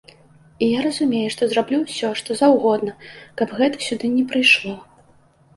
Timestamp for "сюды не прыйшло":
3.89-4.75